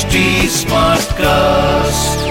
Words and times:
HD 0.00 0.20
cast 1.12 2.28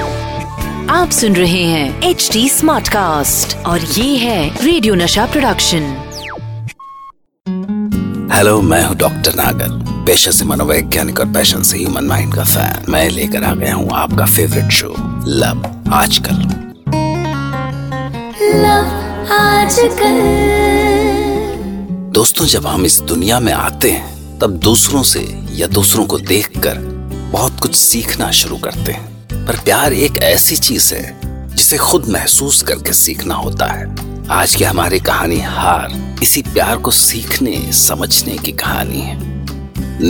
आप 0.89 1.09
सुन 1.09 1.35
रहे 1.35 1.63
हैं 1.63 2.01
एच 2.01 2.29
डी 2.33 2.49
स्मार्ट 2.49 2.87
कास्ट 2.87 3.55
और 3.57 3.79
ये 3.79 4.17
है 4.17 4.65
रेडियो 4.65 4.95
नशा 4.95 5.25
प्रोडक्शन 5.25 5.83
हेलो 8.33 8.61
मैं 8.61 8.83
हूँ 8.85 8.95
डॉक्टर 8.95 9.35
नागर 9.35 9.69
पेशे 10.05 10.31
से 10.31 10.45
मनोवैज्ञानिक 10.45 11.19
और 11.19 11.25
पैशन 11.25 11.63
से 11.63 11.77
ह्यूमन 11.77 12.03
माइंड 12.03 12.35
का 12.35 12.43
फ़ैन 12.43 12.91
मैं 12.91 13.09
लेकर 13.09 13.43
आ 13.43 13.53
गया 13.53 13.75
हूँ 13.75 13.89
आपका 13.93 14.25
फेवरेट 14.25 14.71
शो 14.71 14.95
लव 15.27 15.91
आजकल। 15.93 16.43
दोस्तों 22.13 22.45
जब 22.45 22.67
हम 22.67 22.85
इस 22.85 23.01
दुनिया 23.01 23.39
में 23.39 23.53
आते 23.53 23.91
हैं 23.91 24.39
तब 24.39 24.51
दूसरों 24.51 25.03
से 25.03 25.27
या 25.51 25.67
दूसरों 25.67 26.05
को 26.05 26.19
देखकर 26.19 26.88
बहुत 27.29 27.59
कुछ 27.59 27.75
सीखना 27.75 28.31
शुरू 28.31 28.57
करते 28.57 28.91
हैं। 28.91 29.27
पर 29.47 29.59
प्यार 29.59 29.93
एक 29.93 30.17
ऐसी 30.17 30.57
चीज़ 30.57 30.93
है, 30.95 31.19
जिसे 31.55 31.77
खुद 31.77 32.05
महसूस 32.09 32.61
करके 32.61 32.93
सीखना 32.93 33.35
होता 33.35 33.65
है। 33.65 33.95
आज 34.29 34.55
की 34.55 34.63
हमारी 34.63 34.99
कहानी 34.99 35.39
हार, 35.39 36.17
इसी 36.23 36.41
प्यार 36.41 36.77
को 36.77 36.91
सीखने, 36.91 37.71
समझने 37.73 38.37
की 38.37 38.51
कहानी 38.51 39.01
है। 39.01 39.17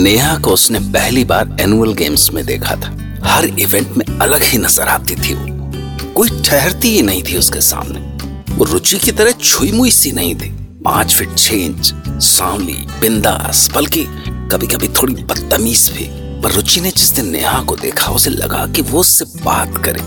नेहा 0.02 0.36
को 0.36 0.50
उसने 0.50 0.80
पहली 0.80 1.24
बार 1.24 1.56
एनुअल 1.60 1.94
गेम्स 1.94 2.32
में 2.32 2.46
देखा 2.46 2.76
था। 2.76 3.20
हर 3.24 3.44
इवेंट 3.44 3.96
में 3.96 4.18
अलग 4.18 4.42
ही 4.42 4.58
नज़र 4.58 4.88
आती 4.88 5.16
थी 5.16 5.34
वो। 5.34 5.70
कोई 6.12 6.28
ठहरती 6.28 6.88
ही 6.88 7.02
नहीं 7.02 7.22
थी 7.22 7.36
उसके 7.36 7.60
सामने। 7.60 8.00
वो 8.54 8.64
रुचि 8.64 8.98
की 8.98 9.12
तरह 9.12 9.30
छुई 9.30 9.72
मुई 9.72 9.90
सी 9.90 10.12
नहीं 10.12 10.34
थी। 10.34 10.50
पाँच 10.84 11.14
फीट 11.14 11.38
छह 11.38 11.54
इंच 11.54 11.94
सांवली, 12.08 12.86
बिंदास, 13.00 13.70
बल्कि 13.74 14.06
कभी 14.28 14.66
कभी 14.66 14.88
थोड़ी 14.88 15.14
बदतमीज 15.14 15.90
भी। 15.94 16.19
पर 16.42 16.52
रुचि 16.52 16.80
ने 16.80 16.90
जिस 16.90 17.10
दिन 17.10 17.28
नेहा 17.28 17.62
को 17.62 17.76
देखा, 17.76 18.12
उसे 18.12 18.30
लगा 18.30 18.66
कि 18.66 18.82
वो 18.82 19.00
उससे 19.00 19.24
बात 19.24 19.76
करे। 19.78 20.00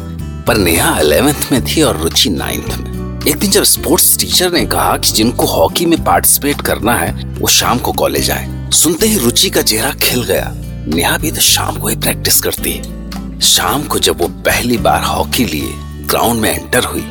पर 0.48 0.58
नेहा 0.58 0.90
अलेवेंथ 0.90 1.52
में 1.52 1.64
थी 1.66 1.82
और 1.82 1.98
रुचि 1.98 2.30
नाइन्थ 2.30 2.78
में। 2.78 3.22
एक 3.28 3.38
दिन 3.38 3.52
जब 3.52 3.64
स्पोर्ट्स 3.64 4.18
टीचर 4.18 4.52
ने 4.52 4.66
कहा 4.66 4.98
कि 4.98 5.12
जिनको 5.12 5.46
हॉकी 5.46 5.86
में 5.86 6.04
पार्टिसिपेट 6.04 6.62
करना 6.62 6.94
है, 6.94 7.12
वो 7.40 7.48
शाम 7.48 7.78
को 7.78 7.92
कॉलेज 7.92 8.32
आए। 8.32 8.70
सुनते 8.74 9.08
ही 9.08 9.18
रुचि 9.18 9.50
का 9.50 9.62
चेहरा 9.62 9.92
खिल 9.94 10.24
गया। 10.24 10.52
नेहा 10.88 11.18
भी 11.18 11.32
तो 11.32 11.42
शाम 11.42 11.78
को 11.78 11.88
ही 11.88 11.96
प्रैक्टिस 11.96 12.42
करती 12.42 12.72
है। 12.72 13.40
शाम 13.40 13.84
को 13.84 14.00
जब 14.00 14.22
वो 14.22 14.28
पहली 14.28 14.78
बार 14.78 15.04
हॉकी 15.04 15.46
लिए 15.46 15.74
ग्राउंड 16.08 16.42
में 16.42 16.50
एंटर 16.50 16.84
हुई 16.84 17.08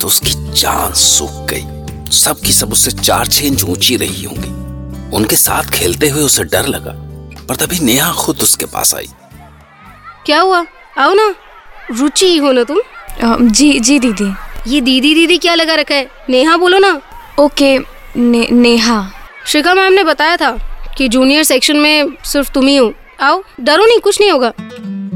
तो 0.00 0.06
उसकी 0.06 0.30
जान 0.60 0.92
सूख 0.92 1.46
गई। 1.50 1.64
सबकी 2.12 2.52
सब 2.52 2.72
उससे 2.72 2.90
चार 2.90 3.26
छह 3.26 3.46
इंच 3.46 3.64
ऊँची 3.64 3.96
रही 3.96 4.24
होंगी। 4.24 5.16
उनके 5.16 5.36
साथ 5.36 5.70
खेलते 5.70 6.08
हुए 6.08 6.22
उसे 6.22 6.44
डर 6.44 6.66
लगा। 6.66 7.04
पर 7.48 7.56
तभी 7.56 7.78
नेहा 7.78 8.12
खुद 8.12 8.38
उसके 8.42 8.64
पास 8.64 8.94
आई। 8.94 9.08
क्या 10.26 10.40
हुआ? 10.40 10.64
आओ 10.98 11.14
ना। 11.14 11.34
रुचि 11.90 12.36
हो 12.36 12.52
ना 12.52 12.64
तुम? 12.64 12.78
अ, 12.78 13.36
जी 13.40 13.80
जी 13.80 13.98
दीदी। 13.98 14.34
ये 14.66 14.80
दीदी 14.80 15.14
दीदी 15.14 15.38
क्या 15.38 15.54
लगा 15.54 15.74
रखा 15.74 15.94
है? 15.94 16.10
नेहा 16.28 16.56
बोलो 16.56 16.78
ना। 16.78 17.00
ओके 17.40 17.78
ने, 18.16 18.48
नेहा। 18.50 19.12
शिखा 19.46 19.74
मैम 19.74 19.92
ने 19.92 20.04
बताया 20.04 20.36
था 20.36 20.58
कि 20.98 21.08
जूनियर 21.08 21.44
सेक्शन 21.44 21.76
में 21.76 22.04
सिर्फ़ 22.24 22.52
तुम 22.52 22.66
ही 22.66 22.76
हो। 22.76 22.94
आओ 23.20 23.42
डरो 23.60 23.84
नहीं 23.84 23.98
कुछ 23.98 24.20
नहीं 24.20 24.30
होगा। 24.30 24.52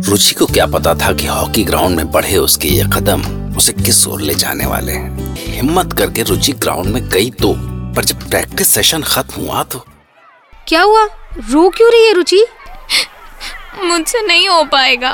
रुचि 0.08 0.34
को 0.34 0.46
क्या 0.46 0.66
पता 0.66 0.94
था 0.94 1.12
कि 1.12 1.26
हॉकी 1.26 1.64
ग्राउंड 1.64 1.96
में 1.96 2.10
बढ़े 2.10 2.36
उसके 2.36 2.68
ये 2.68 2.84
कदम 2.84 3.22
उसे 3.56 3.72
किस 3.72 4.06
ओर 4.06 4.20
ले 4.20 4.34
जाने 4.34 4.66
वाले 4.66 4.92
हैं। 4.92 5.34
हिम्मत 5.38 5.92
करके 5.92 6.22
रुचि 6.22 6.52
ग्राउंड 6.52 6.86
में 6.86 7.08
गई 7.08 7.30
तो 7.30 7.54
पर 7.94 8.04
जब 8.04 8.30
प्रैक्टिस 8.30 8.68
सेशन 8.68 9.02
खत्म 9.02 9.42
हुआ 9.42 9.62
तो 9.62 9.86
क्या 10.68 10.82
हुआ? 10.82 11.06
रो 11.40 11.68
क्यों 11.68 11.90
रही 11.92 12.06
है 12.06 12.12
रुचि? 12.12 12.44
मुझसे 13.82 14.20
नहीं 14.22 14.48
हो 14.48 14.62
पाएगा। 14.64 15.10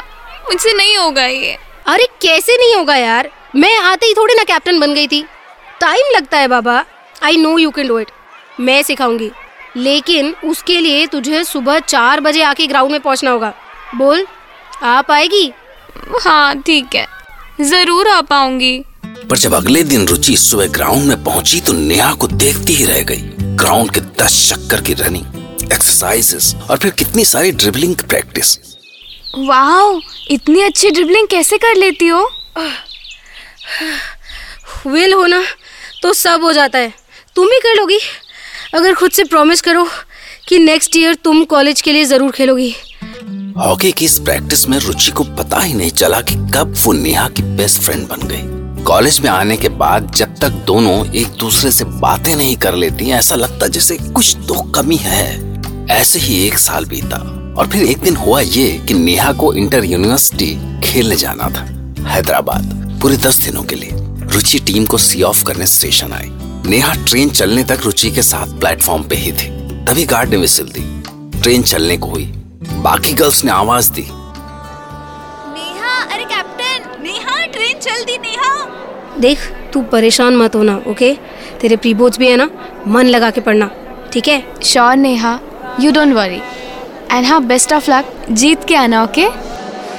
मुझसे 0.48 0.72
नहीं 0.72 0.96
होगा 0.96 1.26
ये। 1.26 1.56
अरे 1.86 2.06
कैसे 2.22 2.56
नहीं 2.56 2.74
होगा 2.74 2.96
यार? 2.96 3.30
मैं 3.56 3.76
आते 3.78 4.06
ही 4.06 4.14
थोड़ी 4.14 4.34
ना 4.34 4.42
कैप्टन 4.44 4.80
बन 4.80 4.94
गई 4.94 5.06
थी। 5.06 5.22
टाइम 5.80 6.10
लगता 6.16 6.38
है 6.38 6.48
बाबा। 6.48 6.84
I 7.22 7.36
know 7.36 7.56
you 7.58 7.70
can 7.70 7.88
do 7.88 7.98
it 7.98 8.10
मैं 8.60 8.82
सिखाऊँगी। 8.82 9.30
लेकिन 9.76 10.34
उसके 10.44 10.80
लिए 10.80 11.06
तुझे 11.06 11.44
सुबह 11.44 11.78
चार 11.78 12.20
बजे 12.20 12.42
आके 12.42 12.66
ग्राउंड 12.66 12.92
में 12.92 13.00
पहुँचना 13.00 13.30
होगा। 13.30 13.52
बोल 13.96 14.26
आ 14.82 15.00
पाएगी 15.02 15.52
हाँ 16.24 16.60
ठीक 16.62 16.94
है। 16.94 17.06
ज़रूर 17.60 18.08
आ 18.08 18.20
पाऊँगी। 18.20 18.78
पर 19.30 19.36
जब 19.36 19.54
अगले 19.54 19.82
दिन 19.84 20.06
रुचि 20.08 20.36
सुबह 20.36 20.66
ग्राउंड 20.66 21.08
में 21.08 21.24
पहुँची 21.24 21.60
तो 21.60 21.72
नेहा 21.72 22.12
को 22.14 22.26
देखती 22.26 22.74
ही 22.74 22.84
रह 22.84 23.02
गई। 23.02 23.22
ग्राउंड 23.56 23.90
के 23.90 24.00
दस 24.22 24.48
चक्कर 24.50 24.80
की 24.80 24.94
रनिंग 24.94 25.37
एक्सरसाइजेस 25.72 26.54
और 26.70 26.78
फिर 26.78 26.90
कितनी 26.90 27.24
सारी 27.24 27.50
ड्रिबलिंग 27.52 27.94
प्रैक्टिस 27.98 28.56
वाओ 29.38 29.98
इतनी 30.30 30.60
अच्छी 30.62 30.90
ड्रिबलिंग 30.90 31.28
कैसे 31.28 31.58
कर 31.58 31.74
लेती 31.76 32.06
हो? 32.08 32.28
विल 34.86 35.12
होना 35.12 35.42
तो 36.02 36.12
सब 36.12 36.44
हो 36.44 36.52
जाता 36.52 36.78
है। 36.78 36.92
तुम 37.36 37.48
ही 37.52 37.58
कर 37.58 37.74
लोगी। 37.76 37.98
अगर 38.74 38.94
खुद 38.94 39.10
से 39.10 39.24
प्रॉमिस 39.24 39.60
करो 39.60 39.86
कि 40.48 40.58
नेक्स्ट 40.58 40.96
ईयर 40.96 41.14
तुम 41.14 41.44
कॉलेज 41.44 41.80
के 41.80 41.92
लिए 41.92 42.04
ज़रूर 42.04 42.30
खेलोगी। 42.30 42.74
हॉकी 43.58 43.90
की 43.92 44.04
इस 44.04 44.18
प्रैक्टिस 44.18 44.68
में 44.68 44.78
रुचि 44.78 45.10
को 45.10 45.24
पता 45.24 45.60
ही 45.60 45.74
नहीं 45.74 45.90
चला 45.90 46.20
कि 46.20 46.34
कब 46.54 46.74
वो 46.84 46.92
नेहा 46.92 47.28
की 47.28 47.42
बेस्ट 47.56 47.82
फ्रेंड 47.82 48.06
बन 48.08 48.26
गई। 48.28 48.82
कॉलेज 48.84 49.18
में 49.20 49.28
आने 49.30 49.56
के 49.56 49.68
बाद 49.68 50.12
जब 50.16 50.34
तक 50.34 50.62
दोनों 50.66 50.94
एक 51.12 51.28
दूसरे 51.40 51.70
से 51.70 51.84
बातें 51.84 52.34
नहीं 52.36 52.56
कर 52.56 52.74
लेती 52.74 53.10
ऐसा 53.10 53.34
लगता 53.34 53.66
जैसे 53.66 53.96
कुछ 54.06 54.36
तो 54.48 54.62
कमी 54.72 54.96
है। 54.96 55.47
ऐसे 55.90 56.18
ही 56.18 56.46
एक 56.46 56.58
साल 56.58 56.84
बीता 56.84 57.16
और 57.58 57.66
फिर 57.66 57.82
एक 57.82 57.98
दिन 57.98 58.16
हुआ 58.16 58.40
ये 58.40 58.68
कि 58.88 58.94
नेहा 58.94 59.32
को 59.32 59.52
इंटर 59.54 59.84
यूनिवर्सिटी 59.84 60.80
खेलने 60.84 61.16
जाना 61.16 61.48
था 61.48 61.64
हैदराबाद 62.08 62.98
पूरे 63.02 63.16
दस 63.16 63.36
दिनों 63.36 63.62
के 63.62 63.76
लिए। 63.76 63.90
रुचि 64.32 64.58
टीम 64.58 64.86
को 64.86 64.98
सी 64.98 65.22
ऑफ़ 65.22 65.44
करने 65.44 65.66
स्टेशन 65.66 66.12
आई। 66.12 66.28
नेहा 66.70 66.94
ट्रेन 66.94 67.30
चलने 67.30 67.64
तक 67.64 67.78
रुचि 67.84 68.10
के 68.10 68.22
साथ 68.22 68.58
प्लेटफॉर्म 68.60 69.02
पे 69.02 69.16
ही 69.16 69.32
थी। 69.32 69.50
तभी 69.84 70.04
गार्ड 70.04 70.30
ने 70.30 70.36
विसिल 70.36 70.66
दी। 70.66 71.40
ट्रेन 71.40 71.62
चलने 71.62 71.96
को 71.96 72.06
हुई। 72.06 72.24
बाकी 72.74 73.12
गर्ल्स 73.12 73.44
ने 73.44 73.50
आवाज़ 73.50 73.90
दी। 73.92 74.06
नेहा 75.52 76.02
अरे 76.14 76.24
कैप्टन 76.24 77.02
नेहा 77.02 77.46
ट्रेन 77.46 77.78
चल 77.78 78.04
दी 78.04 78.18
नेहा। 78.18 78.54
देख 79.18 79.38
तू 79.72 79.82
परेशान 79.82 80.36
मत 80.36 80.56
होना 80.56 80.76
ओके? 80.88 81.16
तेरे 81.60 81.76
प्री 81.76 81.94
बोर्ड्स 81.94 82.18
भी 82.18 82.28
है 82.28 82.36
ना? 82.36 82.50
मन 82.88 83.06
लगा 83.06 83.30
के 83.30 83.40
पढ़ना 83.40 83.70
ठीक 84.12 84.28
है? 84.28 84.42
Sure 84.62 84.96
Neha. 84.96 85.38
You 85.80 85.90
don't 85.92 86.12
worry 86.14 86.40
and 87.10 87.26
हाँ 87.26 87.42
बेस्ट 87.46 87.72
ऑफ़ 87.72 87.90
लक 87.90 88.26
जीत 88.30 88.64
के 88.64 88.74
आना 88.74 89.02
okay 89.04 89.28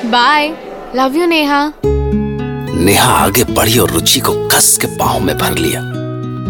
bye 0.09 0.47
love 0.95 1.15
you 1.15 1.25
Neha 1.25 1.61
Neha 1.85 3.11
आगे 3.13 3.43
बढ़ी 3.43 3.77
और 3.79 3.91
रुचि 3.91 4.19
को 4.19 4.33
कस 4.49 4.77
के 4.81 4.87
बाहों 4.97 5.19
में 5.19 5.37
भर 5.37 5.57
लिया। 5.57 5.81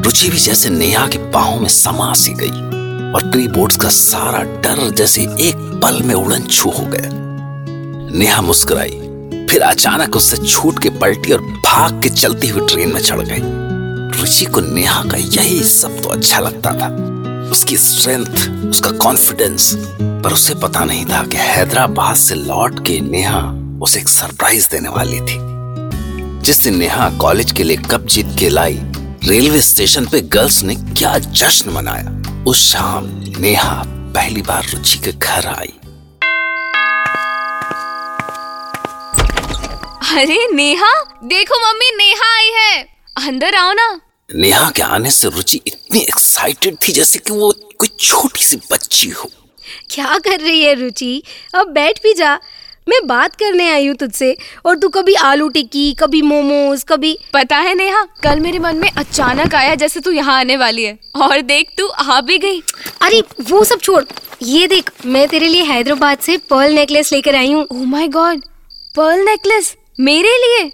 रुचि 0.05 0.29
भी 0.29 0.37
जैसे 0.37 0.69
नेहा 0.69 1.05
के 1.07 1.17
बाहों 1.31 1.59
में 1.59 1.67
समा 1.67 2.13
सी 2.13 2.33
गई 2.33 2.49
और 3.13 3.29
प्री 3.31 3.47
बोर्ड्स 3.47 3.77
का 3.77 3.89
सारा 3.89 4.43
डर 4.61 4.89
जैसे 4.89 5.21
एक 5.21 5.55
पल 5.83 6.01
में 6.03 6.13
उड़न 6.15 6.43
छू 6.43 6.69
हो 6.69 6.85
गया। 6.85 7.09
नेहा 8.19 8.41
मुस्कुराई, 8.41 8.99
फिर 9.49 9.61
अचानक 9.61 10.15
उससे 10.15 10.37
छूट 10.37 10.79
के 10.79 10.89
पलटी 10.99 11.33
और 11.33 11.41
भाग 11.65 12.01
के 12.03 12.09
चलती 12.09 12.47
हुई 12.47 12.67
ट्रेन 12.67 12.93
में 12.93 13.01
चढ़ 13.01 13.21
गई। 13.21 13.41
रुचि 14.19 14.45
को 14.45 14.61
नेहा 14.61 15.03
का 15.03 15.17
यही 15.17 15.63
सब 15.63 16.01
तो 16.01 16.09
अच्छा 16.09 16.39
लगता 16.39 16.73
था। 16.73 16.89
उसकी 17.51 17.77
स्ट्रेंथ 17.77 18.69
उसका 18.69 18.89
कॉन्फिडेंस 18.91 19.73
पर 20.01 20.33
उसे 20.33 20.55
पता 20.55 20.83
नहीं 20.85 21.05
था 21.05 21.25
कि 21.27 21.37
हैदराबाद 21.37 22.15
से 22.15 22.35
लौट 22.35 22.79
के 22.79 22.99
नेहा 22.99 23.41
उसे 23.81 23.99
एक 23.99 24.09
सरप्राइज़ 24.09 24.69
देने 24.71 24.89
वाली 24.89 25.19
थी। 25.21 25.37
जिस 26.41 26.63
दिन 26.63 26.77
नेहा 26.77 27.09
कॉलेज 27.09 27.51
के 27.51 27.63
लिए 27.63 27.77
कप 27.77 28.01
जीत 28.01 28.35
के 28.39 28.49
लाई 28.49 28.79
रेलवे 29.23 29.61
स्टेशन 29.61 30.05
पे 30.05 30.21
गर्ल्स 30.21 30.63
ने 30.63 30.75
क्या 30.75 31.17
जश्न 31.17 31.69
मनाया। 31.69 32.43
उस 32.43 32.71
शाम 32.71 33.05
नेहा 33.39 33.83
पहली 33.87 34.41
बार 34.41 34.65
रुचि 34.65 34.97
के 34.97 35.11
घर 35.11 35.45
आई। 35.47 35.73
अरे 40.17 40.53
नेहा, 40.53 40.93
देखो 41.23 41.69
मम्मी, 41.69 41.91
नेहा 41.97 42.35
आई 42.35 42.49
है। 42.49 42.83
अंदर 43.27 43.55
आओ 43.55 43.73
ना। 43.73 43.99
नेहा 44.29 44.69
के 44.69 44.81
आने 44.81 45.11
से 45.11 45.27
रुचि 45.27 45.59
इतनी 45.67 45.99
एक्साइटेड 45.99 46.75
थी 46.87 46.91
जैसे 46.93 47.19
कि 47.19 47.33
वो 47.33 47.51
कोई 47.79 47.89
छोटी 47.99 48.45
सी 48.45 48.55
बच्ची 48.71 49.09
हो। 49.09 49.29
क्या 49.89 50.17
कर 50.17 50.39
रही 50.39 50.61
है 50.63 50.73
रुचि? 50.73 51.21
अब 51.55 51.67
बैठ 51.67 52.01
भी 52.03 52.13
जा। 52.13 52.33
मैं 52.87 52.99
बात 53.07 53.35
करने 53.35 53.69
आई 53.71 53.87
हूँ 53.87 53.95
तुझसे। 53.95 54.35
और 54.65 54.77
तू 54.79 54.89
कभी 54.89 55.13
आलू 55.13 55.47
टिक्की 55.49 55.91
कभी 55.93 56.21
मोमोज 56.21 56.83
कभी 56.83 57.17
पता 57.33 57.57
है 57.57 57.73
नेहा 57.75 58.03
कल 58.23 58.39
मेरे 58.39 58.59
मन 58.59 58.77
में 58.77 58.89
अचानक 58.89 59.55
आया 59.55 59.75
जैसे 59.75 59.99
तू 59.99 60.11
यहाँ 60.11 60.37
आने 60.39 60.57
वाली 60.57 60.83
है। 60.83 60.97
और 61.15 61.41
देख 61.41 61.71
तू 61.77 61.87
आ 61.87 62.19
भी 62.21 62.37
गई। 62.37 62.61
अरे 63.01 63.23
वो 63.41 63.63
सब 63.63 63.79
छोड़। 63.79 64.03
ये 64.43 64.67
देख 64.67 64.91
मैं 65.05 65.27
तेरे 65.27 65.47
लिए 65.47 65.63
हैदराबाद 65.63 66.19
से 66.19 66.37
पर्ल 66.49 66.73
नेकलेस 66.73 67.11
लेकर 67.13 67.35
आई 67.35 67.51
हूँ। 67.53 67.67
Oh 67.71 67.85
my 67.85 68.07
God 68.09 68.43
pearl 68.95 69.25
necklace 69.25 69.75
मेरे 69.99 70.37
लिए? 70.37 70.71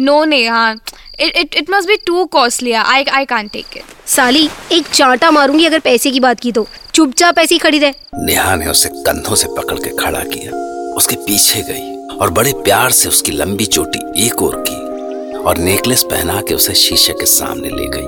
No 0.00 0.24
Neha 0.24 0.74
it 1.20 1.36
it 1.36 1.54
it 1.54 1.70
must 1.70 1.88
be 1.88 1.96
too 1.96 2.24
costly 2.24 2.72
I 2.72 3.04
I 3.04 3.24
can't 3.24 3.50
take 3.50 3.76
it 3.76 4.08
साली 4.08 4.48
एक 4.72 4.86
चांटा 4.86 5.30
मारूँगी 5.30 5.64
अगर 5.64 5.78
पैसे 5.78 6.10
की 6.10 6.20
बात 6.20 6.40
की 6.40 6.52
तो। 6.52 6.66
चुपचाप 6.94 7.38
ऐसी 7.38 7.58
खड़ी 7.58 7.78
रहे। 7.78 7.92
नेहा 8.24 8.54
ने 8.56 8.66
उसे 8.66 8.88
कंधों 8.88 9.34
से 9.34 9.48
पकड़ 9.48 9.78
के 9.78 9.90
खड़ा 9.96 10.20
किया। 10.20 10.50
उसके 10.96 11.16
पीछे 11.16 11.60
गई 11.62 12.16
और 12.16 12.30
बड़े 12.30 12.52
प्यार 12.64 12.90
से 12.90 13.08
उसकी 13.08 13.32
लंबी 13.32 13.64
चोटी 13.66 14.26
एक 14.26 14.42
और 14.42 14.64
की 14.68 15.38
और 15.38 15.58
नेकलेस 15.58 16.02
पहना 16.02 16.40
के 16.40 16.54
उसे 16.54 16.74
शीशे 16.74 17.12
के 17.12 17.26
सामने 17.26 17.68
ले 17.68 17.86
गई। 17.88 18.06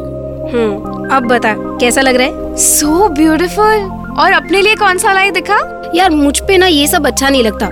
हम्म 0.52 1.10
अब 1.16 1.26
बता 1.26 1.54
कैसा 1.80 2.00
लग 2.00 2.16
रहा 2.16 2.26
है? 2.26 2.56
सो 2.56 3.08
ब्यूटीफुल 3.08 4.14
और 4.18 4.32
अपने 4.32 4.62
लिए 4.62 4.74
कौन 4.74 4.98
सा 4.98 5.12
लाई 5.12 5.30
दिखा? 5.30 5.58
यार 5.94 6.10
मुझ 6.10 6.38
पे 6.40 6.56
ना 6.58 6.66
ये 6.66 6.86
सब 6.86 7.06
अच्छा 7.06 7.28
नहीं 7.28 7.42
लगता। 7.44 7.66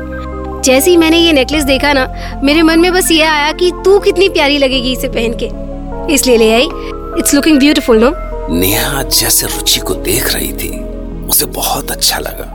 जैसे 0.66 0.90
ही 0.90 0.96
मैंने 0.96 1.18
ये 1.18 1.32
नेकलेस 1.32 1.64
देखा 1.64 1.92
ना 1.92 2.06
मेरे 2.44 2.62
मन 2.62 2.80
में 2.80 2.92
बस 2.92 3.10
ये 3.10 3.22
आया 3.24 3.50
कि 3.52 3.70
तू 3.84 3.98
कितनी 4.00 4.28
प्यारी 4.28 4.58
लगेगी 4.58 4.92
इसे 4.92 5.08
पहन 5.08 5.34
के। 5.42 6.14
इसलिए 6.14 6.36
ले 6.36 6.52
आई। 6.52 6.68
It's 7.18 7.34
looking 7.34 7.58
beautiful 7.58 7.98
no 7.98 8.10
Neha 8.52 9.02
जैसे 9.02 9.46
रुचि 9.46 9.80
को 9.80 9.94
देख 10.08 10.32
रही 10.34 10.52
थी 10.52 10.68
उसे 11.28 11.46
बहुत 11.54 11.90
अच्छा 11.90 12.18
लगा। 12.18 12.52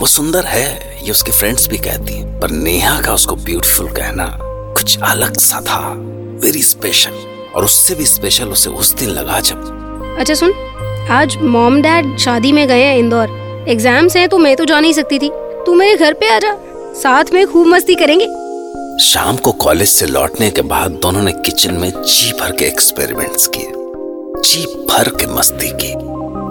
वो 0.00 0.06
सुंदर 0.06 0.44
है 0.46 0.66
ये 1.04 1.10
उसके 1.10 1.32
फ्रेंड्स 1.32 1.68
भी 1.68 1.78
कहती 1.78 2.14
हैं 2.14 2.40
पर 2.40 2.50
नेहा 2.50 3.00
का 3.00 3.14
उसको 3.14 3.36
ब्यूटीफुल 3.44 3.88
कहना 3.92 4.26
कुछ 4.76 4.98
अलग 5.04 5.38
सा 5.40 5.60
था 5.68 5.80
वेरी 6.44 6.62
स्पेशल 6.64 7.22
और 7.54 7.64
उससे 7.64 7.94
भी 7.94 8.06
स्पेशल 8.06 8.48
उसे 8.48 8.70
उस 8.72 8.94
दिन 8.94 9.10
लगा 9.10 9.40
जब 9.40 10.16
अच्छा 10.18 10.34
सुन 10.34 10.52
आज 11.12 11.36
मॉम 11.54 11.80
डैड 11.82 12.16
शादी 12.18 12.52
में 12.52 12.66
गए 12.68 12.82
हैं 12.82 12.96
इंदौर। 12.98 13.66
एग्ज़ाम्स 13.68 14.16
हैं 14.16 14.28
तो 14.28 14.38
मैं 14.38 14.56
तो 14.56 14.64
जा 14.64 14.80
नहीं 14.80 14.92
सकती 14.92 15.18
थी। 15.18 15.30
तू 15.66 15.74
मेरे 15.74 15.96
घर 15.96 16.12
पे 16.12 16.34
आ 16.34 16.38
जा। 16.38 16.56
साथ 16.94 17.32
में 17.32 17.46
खूब 17.46 17.66
मस्ती 17.66 17.94
करेंगे। 17.94 18.26
शाम 19.04 19.36
को 19.36 19.52
कॉलेज 19.52 19.88
से 19.88 20.06
लौटने 20.06 20.50
के 20.50 20.62
बाद 20.62 20.90
दोनों 21.02 21.22
ने 21.22 21.32
किचन 21.32 21.74
में 21.74 21.90
जी 21.90 22.32
भर 22.32 22.52
के 22.52 22.64
एक्सपेरिमेंट्स 22.64 23.46
किए। 23.46 23.72
जी 24.42 24.64
भर 24.86 25.08
के 25.08 25.26
मस्ती 25.26 25.70
की 25.74 25.92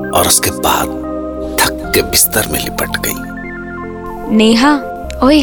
और 0.09 0.27
उसके 0.27 0.51
बाद 0.59 0.87
थक 1.59 1.91
के 1.95 2.01
बिस्तर 2.01 2.47
में 2.51 2.59
लिपट 2.59 2.97
गई। 3.05 4.35
नेहा 4.35 4.75
ओए 5.23 5.41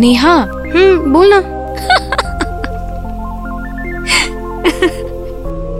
नेहा 0.00 0.34
हम्म 0.42 1.12
बोलना 1.12 1.38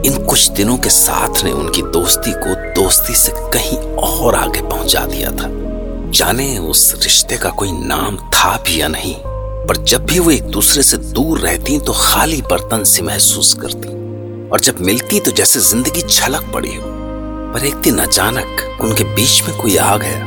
इन 0.06 0.24
कुछ 0.24 0.48
दिनों 0.48 0.76
के 0.76 0.90
साथ 0.90 1.44
ने 1.44 1.52
उनकी 1.52 1.82
दोस्ती 1.82 2.32
को 2.38 2.54
दोस्ती 2.74 3.14
से 3.14 3.32
कहीं 3.52 3.78
और 4.08 4.34
आगे 4.34 4.62
पहुँचा 4.62 5.04
दिया 5.06 5.30
था। 5.30 5.48
जाने 6.14 6.46
उस 6.60 6.92
रिश्ते 6.94 7.36
का 7.36 7.50
कोई 7.50 7.70
नाम 7.72 8.16
था 8.30 8.56
भी 8.58 8.80
या 8.80 8.88
नहीं, 8.88 9.14
पर 9.66 9.76
जब 9.84 10.04
भी 10.06 10.18
वो 10.18 10.30
एक 10.30 10.42
दूसरे 10.46 10.82
से 10.82 10.96
दूर 10.96 11.38
रहती 11.40 11.78
तो 11.78 11.92
खाली 11.92 12.40
बर्तन 12.42 12.84
से 12.84 13.02
महसूस 13.02 13.52
करती। 13.54 13.88
और 14.48 14.60
जब 14.60 14.80
मिलती 14.80 15.20
तो 15.20 15.30
जैसे 15.30 15.60
ज़िंदगी 15.60 16.02
छलक 16.02 16.50
पड़ी 16.54 16.74
हो। 16.74 16.82
पर 17.54 17.64
एक 17.66 17.74
दिन 17.76 17.98
अचानक 17.98 18.80
उनके 18.80 19.04
बीच 19.14 19.42
में 19.42 19.56
कोई 19.56 19.76
आ 19.76 19.96
गया। 19.96 20.20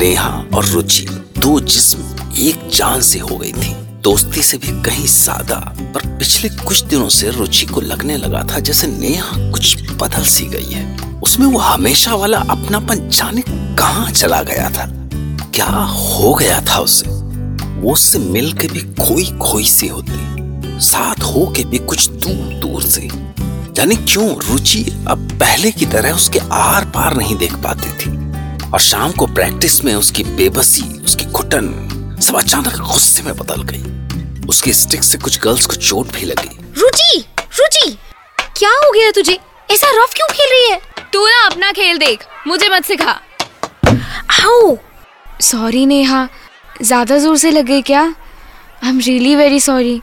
नेहा 0.00 0.30
और 0.54 0.64
रुचि 0.64 1.06
दो 1.38 1.58
जिस्म 1.60 2.32
एक 2.38 2.68
जान 2.74 3.00
से 3.00 3.18
हो 3.18 3.36
गई 3.36 3.52
थी। 3.52 3.74
दोस्ती 4.02 4.42
से 4.42 4.58
भी 4.58 4.82
कहीं 4.82 5.06
सादा, 5.08 5.56
पर 5.94 6.08
पिछले 6.18 6.48
कुछ 6.58 6.82
दिनों 6.84 7.08
से 7.08 7.30
रुचि 7.30 7.66
को 7.66 7.80
लगने 7.82 8.16
लगा 8.16 8.42
था 8.52 8.60
जैसे 8.60 8.86
नेहा 8.88 9.50
कुछ 9.52 9.92
बदल 9.92 10.24
सी 10.26 10.46
गई 10.46 10.72
है। 10.72 11.20
उसमें 11.22 11.46
वो 11.46 11.58
हमेशा 11.58 12.14
वाला 12.14 12.38
अपनापन 12.50 13.08
जाने 13.10 13.42
कहाँ 13.78 14.10
चला 14.10 14.42
गया 14.42 14.70
था? 14.70 14.86
क्या 15.50 15.66
हो 16.14 16.34
गया 16.34 16.60
था 16.60 16.78
उसे? 16.78 17.10
वो 17.80 17.92
उससे 17.92 18.18
मिल 18.18 18.52
के 18.52 18.68
भी 18.68 18.80
खोई 18.80 19.24
खोई 19.24 19.64
सी 19.64 19.88
होती। 19.88 20.12
साथ 20.80 21.22
हो 21.22 21.52
के 21.56 21.64
भी 21.64 21.78
कुछ 21.78 22.08
दूर 22.08 22.54
दूर 22.54 22.82
से। 22.82 23.08
जाने 23.72 23.96
क्यों 23.96 24.28
रुचि 24.40 25.04
अब 25.08 25.28
पहले 25.40 25.70
की 25.70 25.86
तरह 25.86 26.12
उसके 26.12 26.38
आर 26.52 26.84
पार 26.84 27.16
नहीं 27.16 27.36
देख 27.36 27.54
पाती 27.54 27.88
थी। 27.88 28.10
और 28.70 28.80
शाम 28.80 29.12
को 29.12 29.26
प्रैक्टिस 29.26 29.84
में 29.84 29.94
उसकी 29.94 30.24
बेबसी, 30.24 30.82
उसकी 31.04 31.24
घुटन 31.24 32.18
सब 32.22 32.36
अचानक 32.36 32.78
गुस्से 32.78 33.22
में 33.22 33.36
बदल 33.36 33.62
गई। 33.62 34.46
उसके 34.46 34.72
स्टिक 34.72 35.04
से 35.04 35.18
कुछ 35.18 35.40
गर्ल्स 35.40 35.66
को 35.66 35.74
चोट 35.74 36.12
भी 36.12 36.24
लगी। 36.24 36.58
रुचि 36.78 37.24
रुचि, 37.38 37.98
क्या 38.58 38.70
हो 38.70 38.92
गया 38.92 39.10
तुझे? 39.10 39.38
ऐसा 39.70 39.86
रफ 39.90 40.14
क्यों 40.14 40.28
खेल 40.28 40.50
रही 40.50 40.70
है? 40.70 40.80
तू 41.12 41.26
ना 41.26 41.46
अपना 41.46 41.72
खेल 41.72 41.98
देख, 41.98 42.24
मुझे 42.46 42.68
मत 42.68 42.84
सिखा। 42.84 43.20
आओ 43.86 44.76
सॉरी 45.42 45.84
नेहा 45.86 46.28
ज़्यादा 46.82 47.18
ज़ोर 47.18 47.36
से 47.36 47.50
लग 47.50 47.64
गई 47.66 47.82
क्या? 47.82 48.02
I 48.84 48.88
am 48.88 48.98
really 48.98 49.34
very 49.36 49.60
sorry 49.60 50.00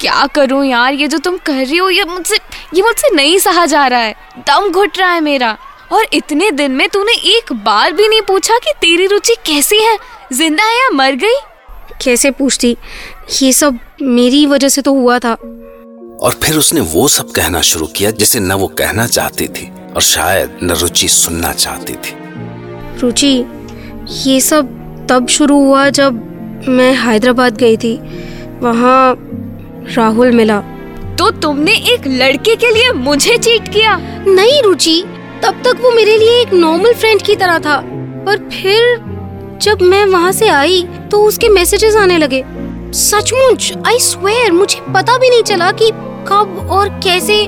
क्या 0.00 0.26
करूँ 0.26 0.64
यार? 0.66 0.92
ये 0.94 1.08
जो 1.08 1.18
तुम 1.18 1.36
कर 1.46 1.64
रही 1.64 1.76
हो 1.76 1.88
ये 1.90 2.04
मुझसे 2.04 2.36
ये 2.74 2.82
मुझसे 2.82 3.14
नहीं 3.14 3.38
सहा 3.38 3.64
जा 3.66 3.86
रहा 3.86 4.00
है। 4.00 4.14
दम 4.48 4.68
घुट 4.70 4.98
रहा 4.98 5.10
है 5.10 5.20
मेरा। 5.20 5.56
और 5.92 6.06
इतने 6.14 6.50
दिन 6.50 6.72
में 6.72 6.88
तूने 6.88 7.12
एक 7.36 7.52
बार 7.64 7.92
भी 7.92 8.08
नहीं 8.08 8.22
पूछा 8.22 8.58
कि 8.58 8.72
तेरी 8.80 9.06
रुचि 9.06 9.34
कैसी 9.46 9.78
है? 9.78 9.96
ज़िंदा 10.32 10.64
है 10.64 10.76
या 10.76 10.90
मर 10.90 11.14
गई? 11.14 11.38
कैसे 12.04 12.30
पूछती? 12.30 12.76
ये 13.42 13.52
सब 13.52 13.78
मेरी 14.02 14.44
वजह 14.46 14.68
से 14.68 14.82
तो 14.82 14.92
हुआ 14.94 15.18
था। 15.18 15.32
और 15.32 16.38
फिर 16.42 16.56
उसने 16.56 16.80
वो 16.92 17.08
सब 17.08 17.30
कहना 17.30 17.60
शुरू 17.62 17.86
किया 17.86 18.10
जिसे 18.12 18.40
न 18.40 18.52
वो 18.52 18.66
कहना 18.78 19.06
चाहती 19.06 19.48
थी 19.48 19.70
और 19.94 20.02
शायद 20.02 20.58
न 20.62 20.76
रुचि 20.80 21.08
सुनना 21.08 21.52
चाहती 21.54 21.94
थी। 21.94 22.14
रुचि 23.00 23.44
ये 24.26 24.40
सब 24.40 24.74
तब 25.10 25.26
शुरू 25.28 25.58
हुआ 25.64 25.88
जब 25.88 26.22
मैं 26.68 26.94
हैदराबाद 26.96 27.56
गई 27.56 27.76
थी। 27.76 27.94
वहाँ 28.62 29.14
राहुल 29.96 30.30
मिला। 30.30 30.58
तो 31.18 31.30
तुमने 31.30 31.72
एक 31.92 32.06
लड़के 32.06 32.54
के 32.56 32.70
लिए 32.74 32.90
मुझे 32.92 33.36
चीट 33.36 33.68
किया? 33.68 33.96
नहीं 34.26 34.62
रुचि 34.62 35.02
तब 35.44 35.62
तक 35.64 35.80
वो 35.82 35.90
मेरे 35.90 36.16
लिए 36.16 36.40
एक 36.40 36.54
नॉर्मल 36.54 36.92
फ्रेंड 36.92 37.22
की 37.22 37.36
तरह 37.36 37.58
था। 37.58 37.80
पर 38.26 38.48
फिर 38.52 39.58
जब 39.62 39.82
मैं 39.82 40.04
वहाँ 40.06 40.32
से 40.32 40.48
आई 40.48 40.82
तो 41.10 41.22
उसके 41.24 41.48
मैसेजेस 41.48 41.96
आने 41.96 42.18
लगे। 42.18 42.44
सचमुच 42.94 43.72
आई 43.86 43.98
स्वेयर 43.98 44.52
मुझे 44.52 44.80
पता 44.94 45.18
भी 45.18 45.30
नहीं 45.30 45.42
चला 45.42 45.70
कि 45.72 45.90
कब 46.28 46.68
और 46.70 46.88
कैसे 47.04 47.46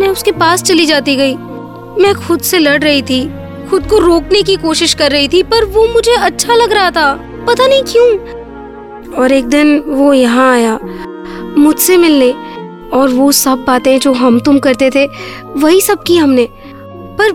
मैं 0.00 0.08
उसके 0.08 0.32
पास 0.32 0.62
चली 0.62 0.86
जाती 0.86 1.16
गई। 1.16 1.34
मैं 2.02 2.14
खुद 2.14 2.40
से 2.40 2.58
लड़ 2.58 2.82
रही 2.82 3.02
थी। 3.02 3.24
खुद 3.70 3.86
को 3.86 3.98
रोकने 3.98 4.42
की 4.42 4.56
कोशिश 4.56 4.94
कर 4.94 5.10
रही 5.10 5.28
थी, 5.28 5.42
पर 5.42 5.64
वो 5.64 5.86
मुझे 5.88 6.12
अच्छा 6.12 6.54
लग 6.54 6.72
रहा 6.72 6.90
था। 6.90 7.14
पता 7.46 7.66
नहीं 7.66 7.82
क्यों। 7.82 8.18
और 9.14 9.32
एक 9.32 9.44
दिन 9.44 9.78
वो 9.78 10.12
यहाँ 10.12 10.52
आया, 10.52 10.78
मुझसे 11.58 11.96
मिलने। 11.96 12.34
और 12.92 13.08
वो 13.08 13.32
सब 13.32 13.64
बातें 13.64 13.98
जो 14.00 14.12
हम 14.12 14.40
तुम 14.40 14.58
करते 14.58 14.90
थे, 14.90 15.06
वही 15.56 15.80
सब 15.80 16.02
की 16.02 16.16
हमने। 16.16 16.48
पर 17.18 17.32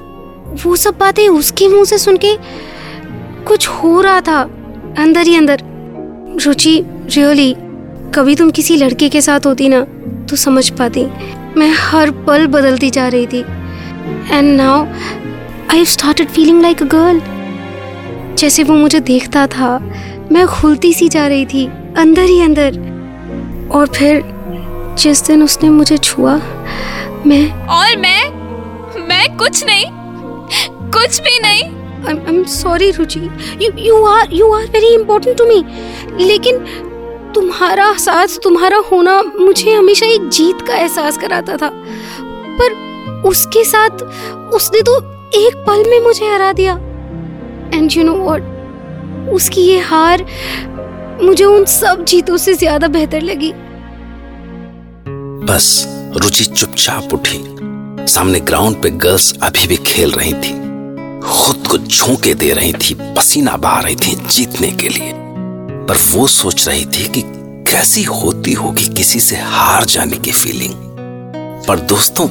वो 0.63 0.75
सब 0.75 0.98
बातें 1.00 1.28
उसके 1.30 1.68
मुँह 1.68 1.86
से 1.86 1.98
सुन 1.98 2.18
के 2.18 2.36
कुछ 3.45 3.68
हो 3.68 4.01
रहा 4.01 4.22
था, 4.22 4.42
अंदर 4.98 5.28
ही 5.28 5.36
अंदर। 5.36 5.60
रुचि, 6.45 6.83
रियली, 7.16 7.56
कभी 8.16 8.35
तुम 8.35 8.52
किसी 8.52 8.76
लड़के 8.76 9.09
के 9.09 9.21
साथ 9.21 9.45
होती 9.45 9.69
ना 9.69 9.81
तो 10.30 10.35
समझ 10.35 10.69
पाती। 10.69 11.06
मैं 11.57 11.71
हर 11.78 12.11
पल 12.11 12.47
बदलती 12.47 12.90
जा 12.90 13.07
रही 13.07 13.28
थी। 13.28 13.40
And 14.31 14.57
now 14.57 14.85
I 15.69 15.85
started 15.85 16.27
feeling 16.27 16.61
like 16.61 16.81
a 16.81 16.85
girl 16.85 17.21
जैसे 18.35 18.63
वो 18.63 18.73
मुझे 18.73 18.99
देखता 18.99 19.47
था 19.47 19.77
मैं 20.31 20.47
खुलती 20.47 20.94
सी 20.94 21.09
जा 21.09 21.27
रही 21.27 21.45
थी 21.45 21.65
अंदर 21.97 22.21
ही 22.21 22.41
अंदर। 22.41 22.80
और 23.71 23.87
फिर 23.87 24.23
जिस 24.99 25.25
दिन 25.27 25.44
उसने 25.44 25.69
मुझे 25.69 25.97
छुआ 25.97 26.35
मैं 27.25 27.68
और 27.68 27.97
मैं 27.97 28.30
मैं 29.07 29.37
कुछ 29.37 29.63
नहीं 29.65 29.85
कुछ 30.91 31.21
भी 31.21 31.39
नहीं। 31.39 31.63
I'm, 32.01 32.19
I'm 32.27 32.45
sorry 32.53 32.97
Ruchi 32.97 33.19
you, 33.61 33.71
you 33.87 33.97
are 34.06 34.25
you 34.33 34.47
are 34.51 34.65
very 34.71 34.91
important 34.99 35.37
to 35.37 35.49
me. 35.49 35.63
लेकिन 36.21 36.57
तुम्हारा 37.35 37.94
साथ 37.94 38.27
तुम्हारा 38.44 38.77
होना 38.77 39.21
मुझे 39.21 39.73
हमेशा 39.73 40.06
एक 40.06 40.30
जीत 40.30 40.61
का 40.61 40.75
एहसास 40.75 41.18
कराता 41.18 41.57
था। 41.57 41.69
पर 42.59 42.73
उसके 43.25 43.63
साथ 43.63 43.89
उसने 44.53 44.81
तो 44.81 44.99
एक 45.35 45.56
पल 45.68 45.83
में 45.90 46.00
मुझे 46.00 46.28
हरा 46.28 46.52
दिया। 46.54 46.73
एंड 47.73 47.92
यू 47.92 48.04
नो 48.04 48.14
व्हाट 48.16 49.30
उसकी 49.33 49.61
ये 49.61 49.80
हार 49.80 50.26
मुझे 51.21 51.44
उन 51.44 51.66
सब 51.66 52.04
जीतों 52.06 52.38
से 52.38 52.54
ज़्यादा 52.54 52.88
बेहतर 52.88 53.21
लगी। 53.21 53.52
बस, 55.45 55.68
रुचि 56.16 56.45
चुपचाप 56.45 57.14
उठी। 57.14 57.40
सामने 58.07 58.40
ग्राउंड 58.40 58.81
पे 58.81 58.90
गर्ल्स 58.90 59.33
अभी 59.44 59.68
भी 59.68 59.78
खेल 59.85 60.11
रही 60.11 60.33
थी। 60.33 60.54
खुद 61.23 61.68
को 61.68 61.78
झोंके 61.78 62.33
दे 62.33 62.52
रही 62.54 62.73
थी, 62.73 62.94
पसीना 63.18 63.56
बहा 63.57 63.80
रही 63.80 63.95
थी 63.95 64.16
जीतने 64.28 64.71
के 64.71 64.90
लिए। 64.90 65.11
पर 65.88 65.97
वो 66.11 66.28
सोच 66.30 66.68
रही 66.68 66.85
थी 66.88 67.07
कि 67.09 67.21
कैसी 67.71 68.04
होती 68.04 68.54
होगी 68.54 68.88
किसी 68.94 69.19
से 69.19 69.35
हार 69.35 69.85
जाने 69.85 70.18
की 70.18 70.31
फीलिंग 70.33 70.73
पर 71.68 71.80
दोस्तों, 71.88 72.28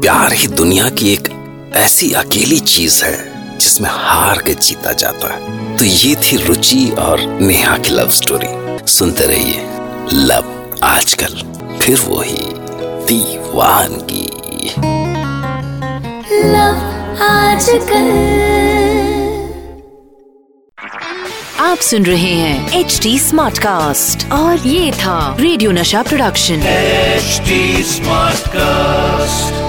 प्यार 0.00 0.32
ही 0.32 0.48
दुनिया 0.48 0.88
की 0.90 1.12
एक 1.12 1.28
ऐसी 1.74 2.12
अकेली 2.12 2.58
चीज़ 2.58 3.04
है 3.04 3.30
जिसमें 3.58 3.90
हार 3.92 4.38
के 4.38 4.54
जीता 4.54 4.92
जाता 4.92 5.34
है। 5.34 5.76
तो 5.76 5.84
ये 5.84 6.16
थी 6.16 6.36
रुचि 6.36 6.90
और 6.98 7.20
नेहा 7.40 7.78
की 7.78 7.90
लव 7.90 8.10
स्टोरी 8.10 8.78
सुनते 8.92 9.26
रहिए। 9.26 9.66
लव 10.12 10.74
आजकल 10.82 11.34
फिर 11.78 12.00
वही 12.00 12.38
दीवानगी। 13.06 14.26
लव 16.52 16.76
आजकल। 17.24 18.40
आप 21.60 21.78
सुन 21.78 22.06
रहे 22.06 22.34
हैं 22.34 22.80
एच 22.80 23.00
डी 23.02 23.18
स्मार्ट 23.18 23.58
कास्ट 23.58 24.32
और 24.32 24.58
ये 24.58 24.92
था 24.92 25.36
रेडियो 25.40 25.72
नशा 25.72 26.02
प्रोडक्शन 26.02 26.54
एचडी 26.54 27.82
स्मार्ट 27.82 28.40
Smartcast. 28.40 29.59